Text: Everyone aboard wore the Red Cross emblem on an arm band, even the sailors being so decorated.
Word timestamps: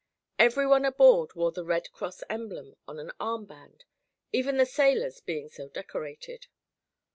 Everyone 0.39 0.83
aboard 0.83 1.35
wore 1.35 1.51
the 1.51 1.63
Red 1.63 1.91
Cross 1.91 2.23
emblem 2.27 2.73
on 2.87 2.97
an 2.99 3.11
arm 3.19 3.45
band, 3.45 3.85
even 4.33 4.57
the 4.57 4.65
sailors 4.65 5.21
being 5.21 5.47
so 5.47 5.69
decorated. 5.69 6.47